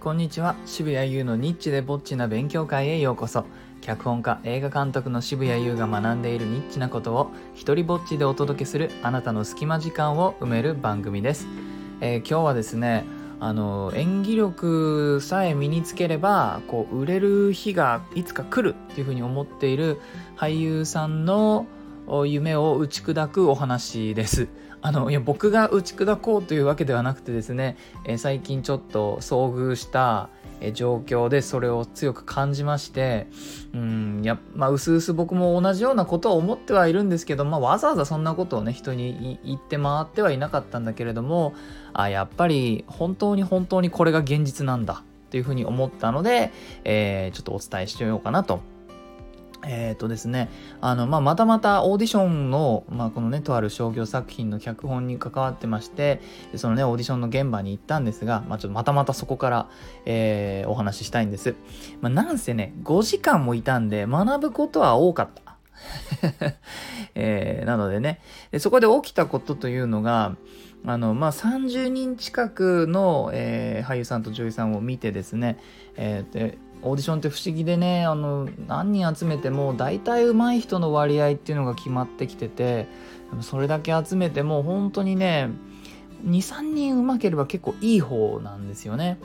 [0.00, 0.56] こんにちは。
[0.64, 3.44] 渋谷優のニッチでぼっちな勉強会へようこそ。
[3.82, 11.46] 脚本家映画監督の渋谷優が学んでいるニッチなことを一人ぼっちでお届けするあなたの隙間時間を埋める番組です、
[12.00, 13.04] えー、今日はですね
[13.40, 20.00] あの演技力さえ身につければこう売れる日がいつか来るっていうふうに思っている
[20.34, 21.66] 俳優さんの
[22.26, 24.48] 夢を打ち砕くお話です。
[24.82, 30.30] あのいや僕が打ち砕こうというわけではなくてですね、え最近ちょっと遭遇した
[30.72, 33.28] 状況でそれを強く感じまして
[33.72, 41.54] うんやまあうすうす僕も同じようなことを思ってはいるんですけど、まあ、わざわざそんなことをね人に言って回ってはいなかったんだけれども
[41.94, 46.52] あやっぱり本当に本当にこれが現実なんだというふうに思ったので、
[46.84, 48.60] えー、ちょっとお伝えしてみようかなと
[49.66, 50.48] え、ー、とですね、
[50.80, 56.20] あの、まあ、またまたオーディションの、まあ、このね、とある商業作品の脚本に関わってまして、
[56.56, 59.68] そのね、オーディションの現場に行ったんですが、まあ、ちょっとまたまたそこから、
[60.06, 61.54] えー、お話ししたいんです。
[62.00, 65.50] まあ、なんせね、5時間もいたんで、学ぶことは多かった。
[67.14, 68.20] えー、なのでね
[68.50, 70.36] で、そこで起きたことというのが、
[70.84, 75.58] あの、まあ、30人近くの、えー、俳優さんと女優さんを見てですね、
[75.96, 82.86] えー、オーディションって不思議でねあの何人集めても大体上手い人の割合っていうのが決まってきてて
[83.42, 85.50] それだけ集めても本当にね
[86.24, 89.18] 23人うまければ結構いい方なんですよね。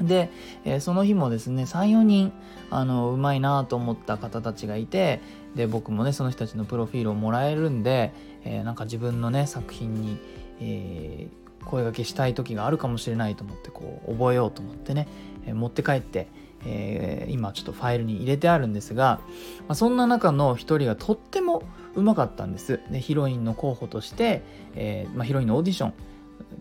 [0.00, 0.30] で、
[0.64, 2.32] えー、その日もですね34人
[2.70, 5.20] あのうまいなと思った方たちがいて
[5.54, 8.12] で僕もねその人たちのプロフィールをもらえるんで、
[8.44, 10.18] えー、なんか自分のね作品に、
[10.60, 15.08] えー、声がけしたい時があるかもしれないと思ってこう覚えようと思ってね、
[15.46, 16.28] え持って帰って
[16.64, 19.20] えー、今ちょっとファイルに入れてあるんですが、
[19.60, 21.62] まあ、そんな中の一人がとっても
[21.94, 22.80] うまかったんです。
[22.90, 24.42] でヒロインの候補として、
[24.74, 25.92] えー、まあ、ヒロインのオーディション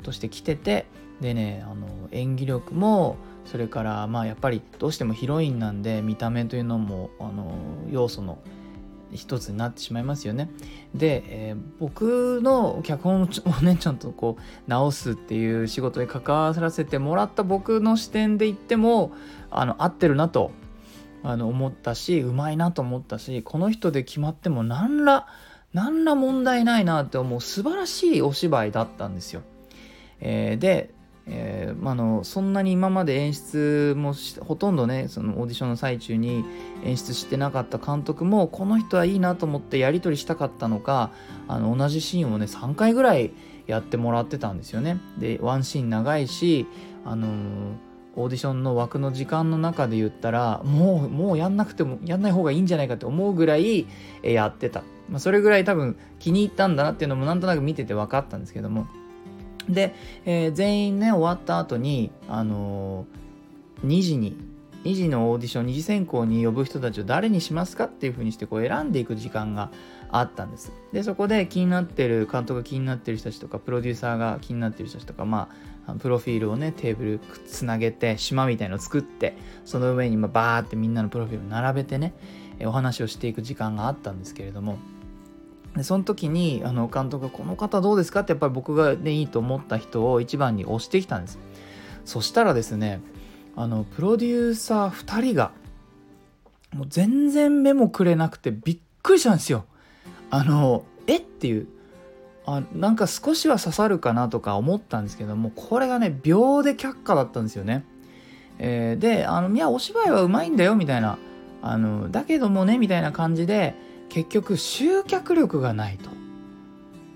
[0.04, 0.86] として来てて
[1.22, 7.54] でねあの演技力もそれからまあやっぱりどうしてもヒロインなんで見た目というのもあの
[7.92, 8.40] 要素の
[9.12, 10.50] 一つになってしまいますよね。
[10.94, 13.28] で、えー、僕の脚本を
[13.62, 19.12] ねちゃんとこう直すっていう仕事に関わらせてもらった僕の視点で言っても
[19.52, 20.52] あの合ってるなと
[21.24, 25.28] あの思ったしうまいなと思ったしこの人で決まっても何ら
[25.74, 29.42] 何ら問題ないなって思う素晴らしいお芝居だったんですよ。
[30.22, 30.94] えー、で
[31.32, 36.44] えー、まあのそんなに今まで演出もほとんどねそのオーディションの最中に
[36.84, 41.12] 演出してなかった監督もこの人はいいなと思ってやり取りしたかったのか
[41.48, 43.32] あの同じシーンをね3回ぐらい
[43.68, 44.98] やってもらってたんですよね。
[45.20, 46.66] でワンシーン長いし
[47.06, 53.88] あのーオーディションの枠の時間の中で言ったらもうもうやんなくてもやんない方がいいんじゃないかって思うぐらい
[54.24, 58.88] やってた、まあ、それぐらい多分気に入ったんだなっていうのもなんとなく見てて分かったんですけども
[59.70, 59.94] で、
[60.26, 64.36] えー、全員ね終わった後にあのー、2時に
[64.84, 69.72] 2時のオーディション2次選考に呼ぶ人たちを誰にしますかっていうふうにしてこう選んでいく時間が
[70.10, 70.72] あったんです。
[70.94, 75.50] でそこで気になってる監督が気になってる人たちとかプロデューサーが気になってる人たちとかま
[75.86, 82.14] あプロフィールをねテーブルつなげて島みたいのを作ってその上にまバーってみんなのプロフィールを並べてね
[82.62, 84.78] お話をしていく時間があったんですけれども
[85.76, 91.40] でその時にあの監督が「この方どうですか?」ってやっぱり僕がねいいと思った人を一番に押してきたんです。
[92.06, 93.02] そしたらですね
[93.56, 95.52] あのプロデューサー2人が
[96.74, 99.66] もう全然目もくれなくてびっくりしたんですよ。
[100.30, 101.68] あのえっていう。
[102.46, 107.86] あなんか少しは刺さるかなとか思ったんですけどもこれがね秒で却下だったんですよね、
[108.58, 111.20] えー、であのいやお芝居はうまいんだよみたいな。
[111.62, 113.76] あのだけどもねみたいな感じで
[114.10, 116.10] 結局集客力がないと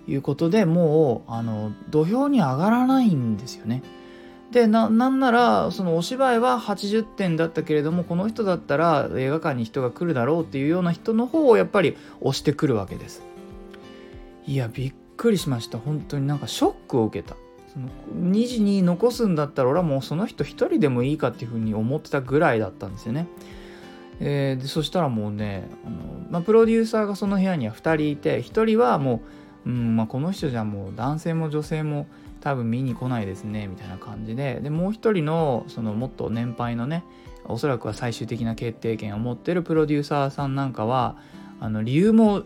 [0.07, 3.83] いうことでもうあの土俵に上がらないんですよね。
[4.51, 13.23] でなんならそのお芝居は80点だったけれどもこの人だったら映画館に人が来るだろうっていうような人の方をやっぱり押してくるわけです。
[14.45, 17.35] いやびっくりしました本当になんかショックを受けた。
[17.73, 17.89] その
[18.31, 23.25] 2時に残すんだったら俺はもうその人1人でもいいかっていうふうに思ってたぐらいだったんですよね。
[24.19, 25.97] えー、でそしたらもうねあの、
[26.29, 29.21] まあ、プロデューサーがその部屋には2人いて1人はも
[29.65, 32.07] う、うんまあ、この人じゃもう男性も女性も
[32.41, 37.03] 多分見に来ないですねみたいな感じででもう1人のそのもっと年配のね
[37.45, 41.17] おそらくは最終的な決定権を持ってるプロデューサーさんなんかは
[41.59, 42.43] あの理由も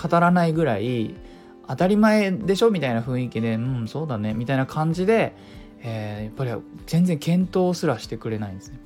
[0.00, 1.14] 語らないぐらい
[1.68, 5.34] 当たり前でしょみたいな雰囲気でうんそうだねみたいな感じで、
[5.82, 8.80] えー、やっぱり全然検討すらしてくれないんですね。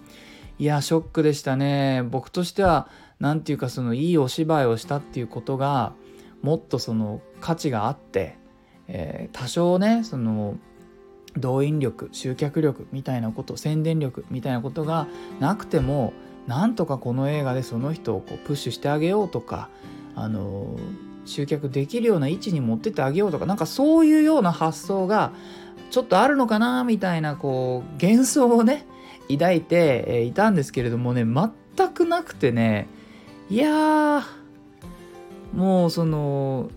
[0.61, 2.03] いやショックでしたね。
[2.11, 2.87] 僕としては
[3.19, 5.95] 何て言うかそのいいお芝居をしたっていうことが
[6.43, 8.37] もっとその価値があって、
[8.87, 10.57] えー、多少ねその
[11.35, 15.07] 動員力集客力みたいなこと宣伝力みたいなことが
[15.39, 16.13] なくても
[16.47, 19.71] なんとかこの映画でその人をこうプッシュしてあげようとか
[20.15, 20.79] あの
[21.25, 25.33] 集客できるような位置に持ってってあげようとかなんかそういうような発想が
[25.91, 28.85] ちょっとあるのかなみたいなこう幻想をね
[29.39, 32.89] 抱いていたんですけれどもね全くなくてね
[33.49, 34.23] いや
[35.55, 36.71] もうその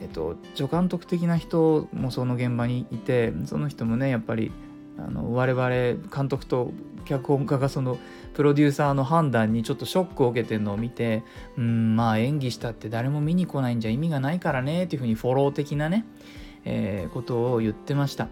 [0.00, 4.52] えっと助監督的な人もその現場にいてその人もねやっぱり
[4.98, 6.72] あの我々監督と
[7.04, 7.98] 脚本家がその
[8.34, 11.22] プロデューサーの判断にちょっとショックを受けてるのを見て
[11.56, 16.04] うんまあ演技したって誰も見に来ないんじゃ意味がないからねっていうふうにフォロー的なね、
[16.64, 18.28] えー、ことを言ってました。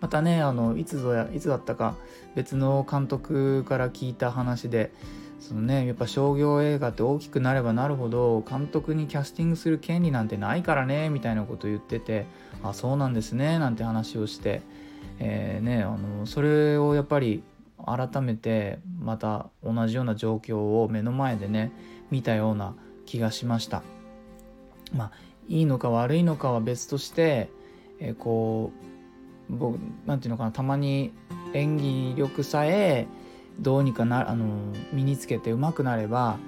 [0.00, 1.96] またねあのいつぞやいつだったか
[2.34, 4.92] 別の監督から聞いた話で
[5.40, 12.26] そのねやっぱ商業映画って大きくなればなるほど監督にキャスティングする権利なんてないからねみたいなこと言ってて
[12.62, 14.62] あそうなんですねなんて話をして
[15.20, 17.42] えー、ね、あのそれをやっぱり
[17.84, 21.72] 改めてまた同じような状況を目の前でね
[22.10, 22.74] 見たような
[23.06, 23.82] 気がしました。
[24.94, 25.12] まあ
[25.48, 27.50] いいのか悪いのかは別として、
[27.98, 28.89] えー、こう
[29.50, 31.12] 僕なんていうのかなたまに
[31.52, 33.06] 演技力さえ
[33.58, 34.46] どうにかなあの
[34.92, 36.38] 身につけてうまくなれば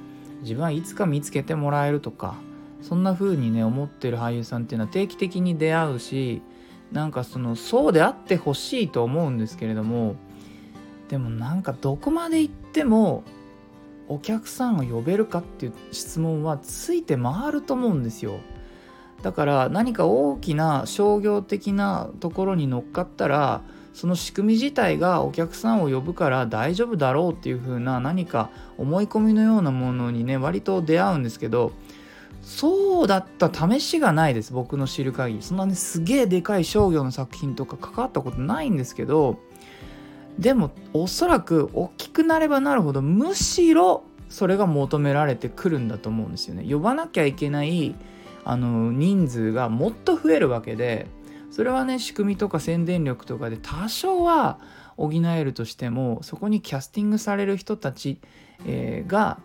[0.43, 2.37] 自分はいつか見つけてもらえるとか
[2.81, 6.43] そんな風にね思ってる俳優さんっていうのは定期的に出会うし
[6.91, 10.17] なんかそのそうであってほしいと思うんですけれども
[11.09, 13.25] でもなんかどこまで行っても
[14.09, 18.41] お客さんを呼べるかっていう質問はついて回ると思うんですよ。
[19.23, 23.63] だから何か大きな商業的なところに乗っかったら
[23.95, 31.73] その仕組み自体がお客さんを呼ぶから大丈夫だろうっていう風な何か思い込みのようなものにね割と出会うんですけど
[32.43, 35.43] そうだった試しがないです僕の知る限り。
[35.43, 39.39] そんなにすげえでかい商業の作品とか関わったことないんですけど
[40.39, 46.65] でもおそらく大きくなればなるほどむしろそれが求められてくるんだと思うんですよね。
[46.69, 47.95] 呼ばなきゃいけない
[48.45, 51.07] あの人数がもっと増えるわけで
[51.51, 54.59] それはね仕組みとか宣伝力とかで多少は
[54.97, 58.19] 補えるとしてもそこにキャスティングされる人たち、
[58.67, 59.39] えー、が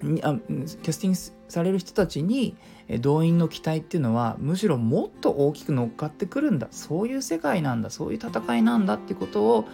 [0.00, 1.18] あキャスティング
[1.50, 2.56] される人たちに
[3.00, 6.68] 動員の期待っていうのはむしろもっと大きく乗っかってくるんだ。
[6.70, 7.90] そういう世界なんだ。
[7.90, 9.68] そういう戦いなんだってことを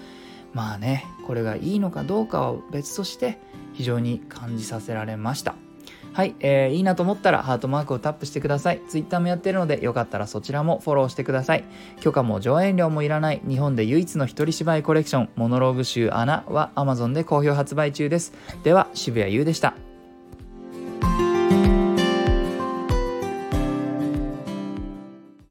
[0.53, 3.39] まあねこれがいいのかどうかは別として
[3.73, 5.55] 非常に感じさせられました。
[6.17, 8.81] はい、えー、いいなと思ったらハートマークをタップしてください。
[8.89, 11.65] Twitter もやってるのでよかったらそちらもフォローしてください。
[12.01, 13.43] 許可も上演料もいらない。
[13.47, 18.33] 日本で唯一の一人芝居コレクションモノローグ集穴は Amazon で好評発売中です。
[18.65, 19.86] では渋谷優でした。